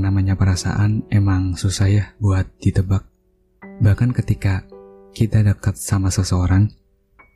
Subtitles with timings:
[0.00, 3.04] Yang namanya perasaan emang susah ya buat ditebak.
[3.84, 4.64] Bahkan ketika
[5.12, 6.72] kita dekat sama seseorang,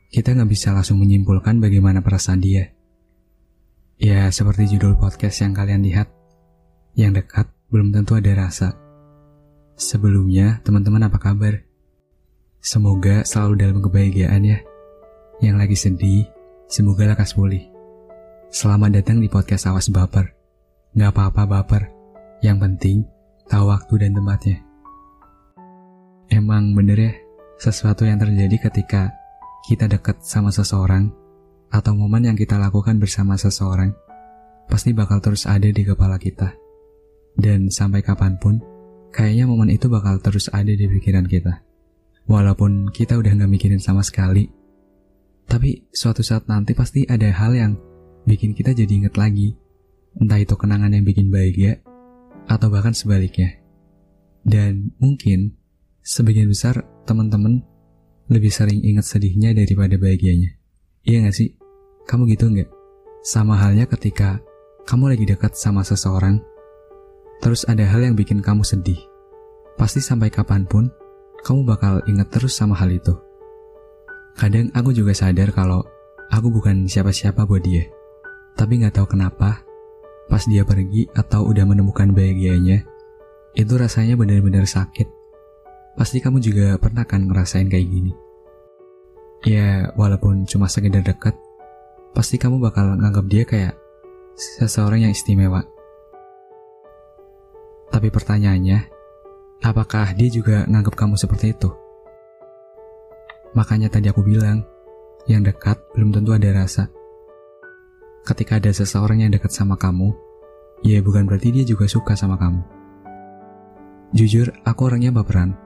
[0.09, 2.73] kita nggak bisa langsung menyimpulkan bagaimana perasaan dia.
[4.01, 6.09] Ya, seperti judul podcast yang kalian lihat,
[6.97, 8.73] yang dekat belum tentu ada rasa.
[9.77, 11.61] Sebelumnya, teman-teman apa kabar?
[12.65, 14.57] Semoga selalu dalam kebahagiaan ya.
[15.37, 16.23] Yang lagi sedih,
[16.65, 17.61] semoga lekas pulih.
[18.49, 20.33] Selamat datang di podcast Awas Baper.
[20.97, 21.94] Gak apa-apa baper.
[22.43, 22.97] Yang penting,
[23.47, 24.57] tahu waktu dan tempatnya.
[26.31, 27.13] Emang bener ya,
[27.61, 29.13] sesuatu yang terjadi ketika
[29.69, 31.13] kita dekat sama seseorang,
[31.69, 33.93] atau momen yang kita lakukan bersama seseorang,
[34.69, 36.53] pasti bakal terus ada di kepala kita.
[37.35, 38.63] Dan sampai kapan pun,
[39.11, 41.61] kayaknya momen itu bakal terus ada di pikiran kita.
[42.25, 44.49] Walaupun kita udah gak mikirin sama sekali,
[45.45, 47.77] tapi suatu saat nanti pasti ada hal yang
[48.25, 49.53] bikin kita jadi inget lagi.
[50.17, 51.84] Entah itu kenangan yang bikin bahagia,
[52.45, 53.61] atau bahkan sebaliknya.
[54.45, 55.57] Dan mungkin,
[56.05, 57.65] sebagian besar teman-teman
[58.29, 60.57] lebih sering ingat sedihnya daripada bahagianya.
[61.05, 61.49] Iya gak sih?
[62.05, 62.69] Kamu gitu nggak?
[63.25, 64.37] Sama halnya ketika
[64.85, 66.37] kamu lagi dekat sama seseorang,
[67.41, 68.97] terus ada hal yang bikin kamu sedih.
[69.77, 70.89] Pasti sampai kapan pun,
[71.41, 73.13] kamu bakal ingat terus sama hal itu.
[74.37, 75.81] Kadang aku juga sadar kalau
[76.29, 77.89] aku bukan siapa-siapa buat dia.
[78.53, 79.65] Tapi nggak tahu kenapa,
[80.25, 82.85] pas dia pergi atau udah menemukan bahagianya,
[83.53, 85.07] itu rasanya benar-benar sakit.
[85.95, 88.11] Pasti kamu juga pernah kan ngerasain kayak gini.
[89.45, 91.37] Ya, walaupun cuma sekedar dekat,
[92.11, 93.73] pasti kamu bakal nganggap dia kayak
[94.35, 95.63] seseorang yang istimewa.
[97.93, 98.91] Tapi pertanyaannya,
[99.63, 101.69] apakah dia juga nganggap kamu seperti itu?
[103.55, 104.65] Makanya tadi aku bilang,
[105.29, 106.91] yang dekat belum tentu ada rasa
[108.25, 110.11] ketika ada seseorang yang dekat sama kamu,
[110.85, 112.61] ya bukan berarti dia juga suka sama kamu.
[114.13, 115.57] Jujur, aku orangnya baperan.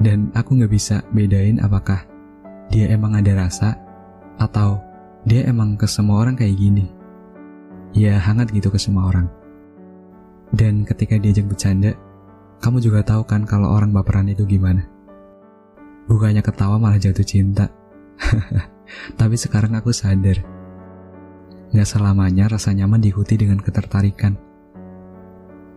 [0.00, 2.06] Dan aku gak bisa bedain apakah
[2.70, 3.76] dia emang ada rasa
[4.40, 4.80] atau
[5.26, 6.86] dia emang ke semua orang kayak gini.
[7.92, 9.26] Ya hangat gitu ke semua orang.
[10.54, 11.92] Dan ketika diajak bercanda,
[12.62, 14.86] kamu juga tahu kan kalau orang baperan itu gimana.
[16.06, 17.68] Bukannya ketawa malah jatuh cinta.
[19.20, 20.59] Tapi sekarang aku sadar
[21.70, 24.34] Gak selamanya rasa nyaman diikuti dengan ketertarikan.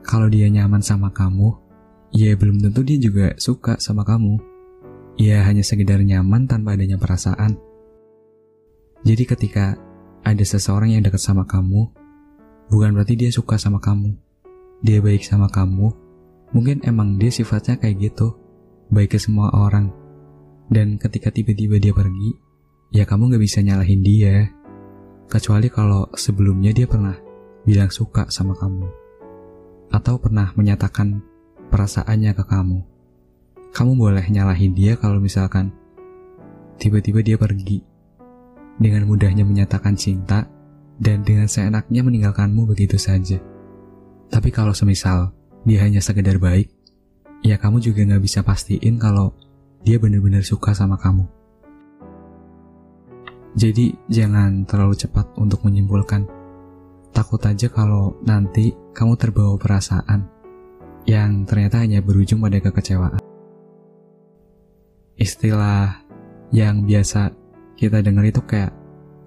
[0.02, 1.54] Kalau dia nyaman sama kamu,
[2.10, 4.42] ya belum tentu dia juga suka sama kamu.
[5.22, 7.62] Ya hanya sekedar nyaman tanpa adanya perasaan.
[9.06, 9.78] Jadi ketika
[10.26, 11.92] ada seseorang yang dekat sama kamu,
[12.74, 14.18] bukan berarti dia suka sama kamu.
[14.82, 15.94] Dia baik sama kamu,
[16.58, 18.34] mungkin emang dia sifatnya kayak gitu,
[18.90, 19.94] baik ke semua orang.
[20.74, 22.32] Dan ketika tiba-tiba dia pergi,
[22.90, 24.50] ya kamu gak bisa nyalahin dia.
[25.30, 27.16] Kecuali kalau sebelumnya dia pernah
[27.64, 28.86] bilang suka sama kamu.
[29.94, 31.22] Atau pernah menyatakan
[31.72, 32.80] perasaannya ke kamu.
[33.74, 35.74] Kamu boleh nyalahin dia kalau misalkan
[36.78, 37.82] tiba-tiba dia pergi.
[38.78, 40.50] Dengan mudahnya menyatakan cinta
[40.98, 43.38] dan dengan seenaknya meninggalkanmu begitu saja.
[44.30, 45.30] Tapi kalau semisal
[45.62, 46.74] dia hanya sekedar baik,
[47.46, 49.34] ya kamu juga gak bisa pastiin kalau
[49.86, 51.28] dia benar-benar suka sama kamu.
[53.54, 56.26] Jadi jangan terlalu cepat untuk menyimpulkan.
[57.14, 60.26] Takut aja kalau nanti kamu terbawa perasaan
[61.06, 63.22] yang ternyata hanya berujung pada kekecewaan.
[65.14, 66.02] Istilah
[66.50, 67.30] yang biasa
[67.78, 68.74] kita dengar itu kayak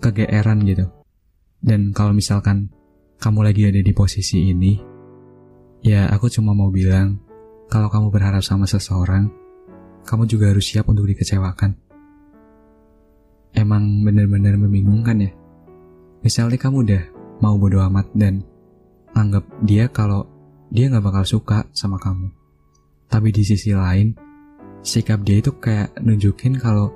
[0.02, 0.90] kegeeran gitu.
[1.62, 2.74] Dan kalau misalkan
[3.22, 4.74] kamu lagi ada di posisi ini,
[5.86, 7.22] ya aku cuma mau bilang,
[7.70, 9.30] kalau kamu berharap sama seseorang,
[10.02, 11.85] kamu juga harus siap untuk dikecewakan
[13.56, 15.32] emang benar-benar membingungkan ya.
[16.20, 17.02] Misalnya kamu udah
[17.40, 18.44] mau bodo amat dan
[19.16, 20.28] anggap dia kalau
[20.68, 22.28] dia nggak bakal suka sama kamu.
[23.08, 24.12] Tapi di sisi lain,
[24.84, 26.92] sikap dia itu kayak nunjukin kalau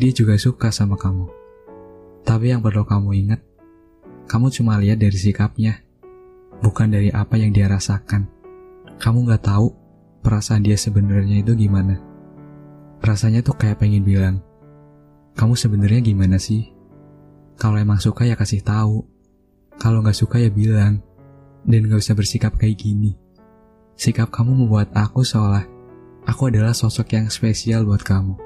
[0.00, 1.28] dia juga suka sama kamu.
[2.24, 3.40] Tapi yang perlu kamu ingat,
[4.30, 5.82] kamu cuma lihat dari sikapnya,
[6.62, 8.28] bukan dari apa yang dia rasakan.
[8.98, 9.74] Kamu nggak tahu
[10.22, 11.98] perasaan dia sebenarnya itu gimana.
[13.02, 14.42] Rasanya tuh kayak pengen bilang,
[15.38, 16.66] kamu sebenarnya gimana sih?
[17.54, 19.06] Kalau emang suka ya kasih tahu.
[19.78, 20.98] Kalau nggak suka ya bilang.
[21.62, 23.14] Dan nggak usah bersikap kayak gini.
[23.94, 25.78] Sikap kamu membuat aku seolah
[26.28, 28.36] aku adalah sosok yang spesial buat kamu.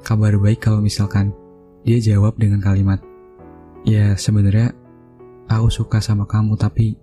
[0.00, 1.36] Kabar baik kalau misalkan
[1.84, 3.04] dia jawab dengan kalimat,
[3.84, 4.72] ya sebenarnya
[5.44, 6.96] aku suka sama kamu tapi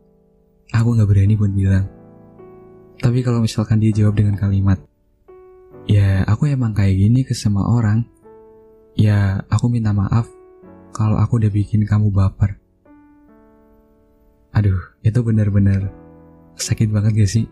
[0.73, 1.85] aku nggak berani buat bilang.
[2.97, 4.81] Tapi kalau misalkan dia jawab dengan kalimat,
[5.85, 8.01] ya aku emang kayak gini ke semua orang.
[8.97, 10.25] Ya, aku minta maaf
[10.89, 12.57] kalau aku udah bikin kamu baper.
[14.57, 15.93] Aduh, itu benar-benar
[16.57, 17.45] sakit banget gak sih?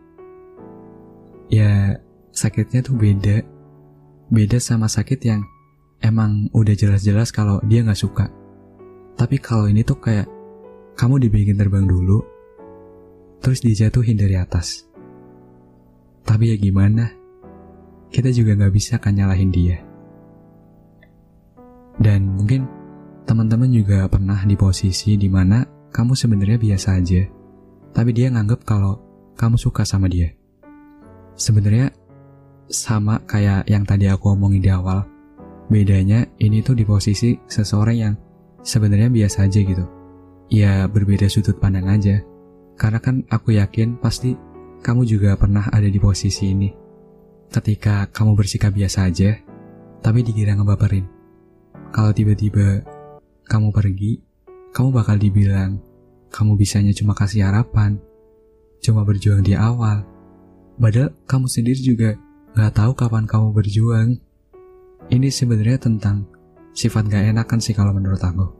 [1.53, 2.01] Ya,
[2.33, 3.45] sakitnya tuh beda.
[4.33, 5.45] Beda sama sakit yang
[6.01, 8.25] emang udah jelas-jelas kalau dia gak suka.
[9.13, 10.25] Tapi kalau ini tuh kayak
[10.97, 12.25] kamu dibikin terbang dulu,
[13.37, 14.89] terus dijatuhin dari atas.
[16.25, 17.05] Tapi ya gimana?
[18.09, 19.77] Kita juga gak bisa kan nyalahin dia.
[23.85, 25.61] Juga pernah di posisi di mana
[25.93, 27.21] kamu sebenarnya biasa aja,
[27.93, 28.97] tapi dia nganggep kalau
[29.37, 30.33] kamu suka sama dia.
[31.37, 31.93] Sebenarnya
[32.65, 35.05] sama kayak yang tadi aku omongin di awal.
[35.69, 38.13] Bedanya ini tuh di posisi seseorang yang
[38.65, 39.85] sebenarnya biasa aja gitu.
[40.49, 42.25] Ya berbeda sudut pandang aja.
[42.81, 44.33] Karena kan aku yakin pasti
[44.81, 46.73] kamu juga pernah ada di posisi ini.
[47.53, 49.37] Ketika kamu bersikap biasa aja,
[50.01, 51.05] tapi dikira ngebaperin.
[51.93, 52.94] Kalau tiba-tiba
[53.45, 54.19] kamu pergi,
[54.73, 55.77] kamu bakal dibilang,
[56.33, 58.01] kamu bisanya cuma kasih harapan,
[58.81, 60.03] cuma berjuang di awal.
[60.75, 62.09] Padahal kamu sendiri juga
[62.57, 64.09] gak tahu kapan kamu berjuang.
[65.07, 66.27] Ini sebenarnya tentang
[66.75, 68.51] sifat gak enakan sih kalau menurut aku.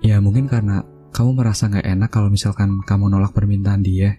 [0.00, 4.16] Ya mungkin karena kamu merasa gak enak kalau misalkan kamu nolak permintaan dia,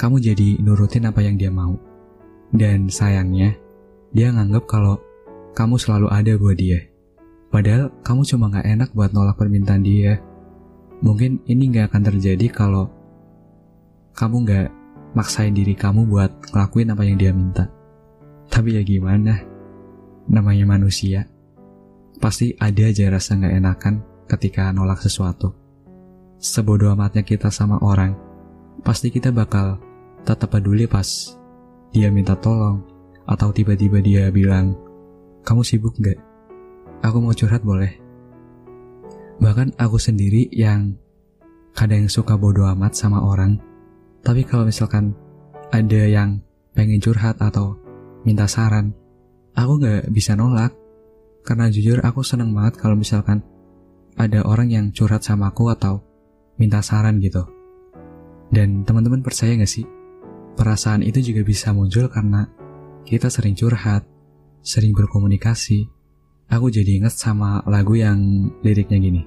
[0.00, 1.76] kamu jadi nurutin apa yang dia mau.
[2.52, 3.56] Dan sayangnya,
[4.12, 5.00] dia nganggap kalau
[5.52, 6.80] kamu selalu ada buat dia.
[7.52, 10.16] Padahal kamu cuma gak enak buat nolak permintaan dia.
[11.04, 12.88] Mungkin ini gak akan terjadi kalau
[14.16, 14.68] kamu gak
[15.12, 17.68] maksain diri kamu buat ngelakuin apa yang dia minta.
[18.48, 19.36] Tapi ya gimana?
[20.32, 21.28] Namanya manusia.
[22.16, 23.94] Pasti ada aja rasa gak enakan
[24.24, 25.62] ketika nolak sesuatu
[26.42, 28.18] sebodoh amatnya kita sama orang,
[28.82, 29.78] pasti kita bakal
[30.26, 31.06] tetap peduli pas
[31.94, 32.82] dia minta tolong
[33.30, 34.74] atau tiba-tiba dia bilang,
[35.46, 36.18] kamu sibuk gak?
[37.02, 37.98] Aku mau curhat boleh?
[39.42, 40.94] Bahkan aku sendiri yang
[41.74, 43.58] kadang suka bodoh amat sama orang,
[44.22, 45.10] tapi kalau misalkan
[45.74, 46.38] ada yang
[46.78, 47.74] pengen curhat atau
[48.22, 48.94] minta saran,
[49.58, 50.70] aku gak bisa nolak.
[51.42, 53.42] Karena jujur aku seneng banget kalau misalkan
[54.14, 56.06] ada orang yang curhat sama aku atau
[56.54, 57.42] minta saran gitu.
[58.46, 59.82] Dan teman-teman percaya gak sih?
[60.54, 62.46] Perasaan itu juga bisa muncul karena
[63.02, 64.06] kita sering curhat,
[64.62, 66.01] sering berkomunikasi.
[66.52, 69.22] Aku jadi inget sama lagu yang liriknya gini.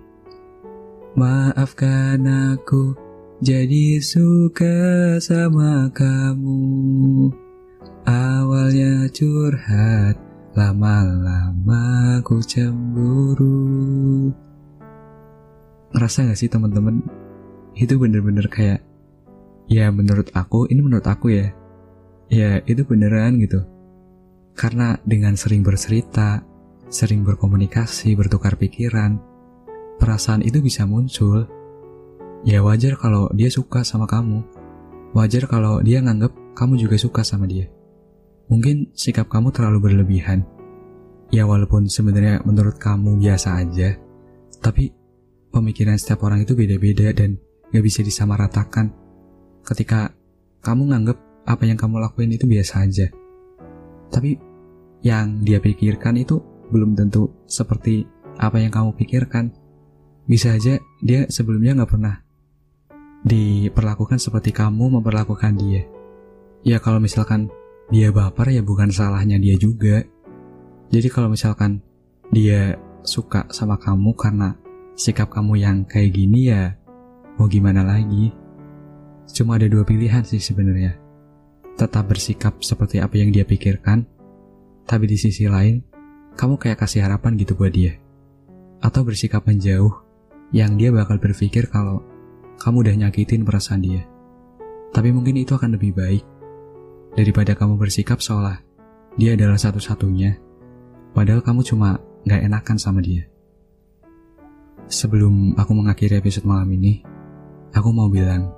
[1.17, 2.93] Maafkan aku
[3.41, 7.33] jadi suka sama kamu.
[8.05, 10.21] Awalnya curhat,
[10.53, 14.29] lama-lama ku cemburu.
[15.97, 17.01] Ngerasa gak sih teman-teman
[17.73, 18.85] itu bener-bener kayak
[19.65, 21.49] ya menurut aku ini menurut aku ya
[22.29, 23.65] ya itu beneran gitu
[24.53, 26.45] karena dengan sering bercerita
[26.89, 29.17] sering berkomunikasi bertukar pikiran
[29.97, 31.47] perasaan itu bisa muncul.
[32.45, 34.45] Ya wajar kalau dia suka sama kamu.
[35.15, 37.71] Wajar kalau dia nganggep kamu juga suka sama dia.
[38.51, 40.45] Mungkin sikap kamu terlalu berlebihan.
[41.33, 43.97] Ya walaupun sebenarnya menurut kamu biasa aja
[44.65, 44.89] tapi
[45.53, 47.37] pemikiran setiap orang itu beda-beda dan
[47.69, 48.89] gak bisa disamaratakan.
[49.65, 50.09] Ketika
[50.65, 53.05] kamu nganggep apa yang kamu lakuin itu biasa aja.
[54.09, 54.37] Tapi
[55.05, 58.05] yang dia pikirkan itu belum tentu seperti
[58.37, 59.51] apa yang kamu pikirkan.
[60.25, 62.15] Bisa aja dia sebelumnya gak pernah
[63.25, 65.85] diperlakukan seperti kamu memperlakukan dia.
[66.65, 67.49] Ya kalau misalkan
[67.93, 70.01] dia baper ya bukan salahnya dia juga.
[70.89, 71.81] Jadi kalau misalkan
[72.33, 74.57] dia suka sama kamu karena
[74.97, 76.73] sikap kamu yang kayak gini ya
[77.35, 78.31] Mau gimana lagi?
[79.27, 80.95] Cuma ada dua pilihan sih sebenarnya.
[81.75, 84.07] Tetap bersikap seperti apa yang dia pikirkan,
[84.87, 85.83] tapi di sisi lain,
[86.35, 87.99] kamu kayak kasih harapan gitu buat dia.
[88.83, 89.91] Atau bersikap menjauh,
[90.53, 92.05] yang dia bakal berpikir kalau
[92.61, 94.03] kamu udah nyakitin perasaan dia.
[94.93, 96.23] Tapi mungkin itu akan lebih baik
[97.15, 98.61] daripada kamu bersikap seolah
[99.15, 100.39] dia adalah satu-satunya,
[101.15, 103.27] padahal kamu cuma gak enakan sama dia.
[104.85, 107.01] Sebelum aku mengakhiri episode malam ini,
[107.75, 108.55] Aku mau bilang,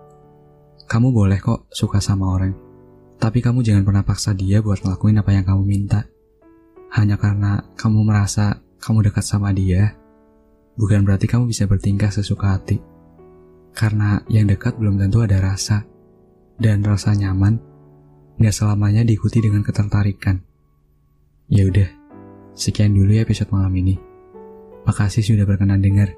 [0.85, 2.53] kamu boleh kok suka sama orang,
[3.17, 6.05] tapi kamu jangan pernah paksa dia buat ngelakuin apa yang kamu minta.
[6.95, 9.95] Hanya karena kamu merasa kamu dekat sama dia,
[10.79, 12.79] bukan berarti kamu bisa bertingkah sesuka hati.
[13.75, 15.85] Karena yang dekat belum tentu ada rasa,
[16.57, 17.61] dan rasa nyaman
[18.37, 20.41] nggak selamanya diikuti dengan ketertarikan.
[21.49, 21.89] Ya udah,
[22.53, 23.97] sekian dulu ya episode malam ini.
[24.85, 26.15] Makasih sudah berkenan dengar.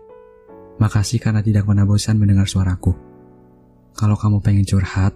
[0.79, 2.95] Makasih karena tidak pernah bosan mendengar suaraku.
[3.97, 5.11] Kalau kamu pengen curhat,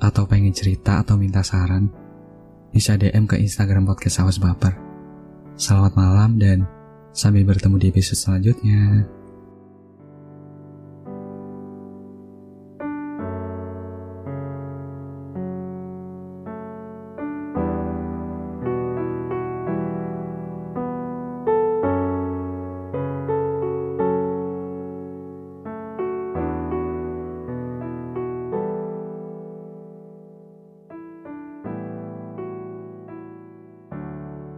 [0.00, 1.88] atau pengen cerita atau minta saran,
[2.72, 4.85] bisa DM ke Instagram podcast Awas Baper.
[5.56, 6.68] Selamat malam dan
[7.16, 9.08] sampai bertemu di episode selanjutnya.